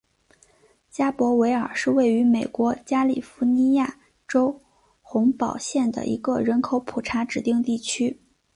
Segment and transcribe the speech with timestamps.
[0.89, 4.59] 加伯维尔是位于美国加利福尼亚州
[5.03, 8.19] 洪堡县的一个人口普查指定地区。